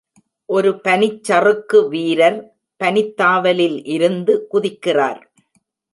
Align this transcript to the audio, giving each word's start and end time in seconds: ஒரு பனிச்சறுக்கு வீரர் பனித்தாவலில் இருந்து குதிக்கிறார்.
ஒரு 0.49 0.69
பனிச்சறுக்கு 0.83 1.79
வீரர் 1.89 2.39
பனித்தாவலில் 2.81 3.79
இருந்து 3.87 4.47
குதிக்கிறார். 4.53 5.21